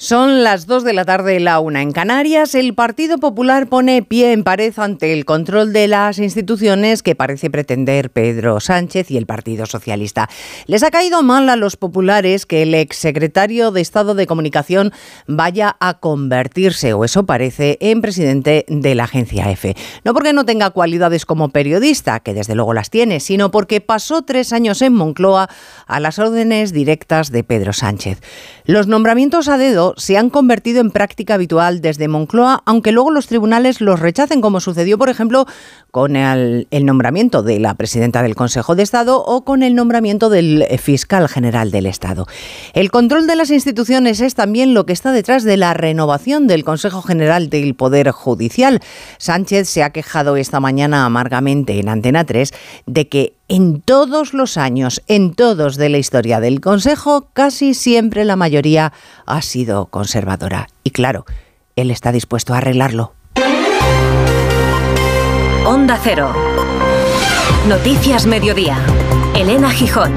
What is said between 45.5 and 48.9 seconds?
la renovación del Consejo General del Poder Judicial.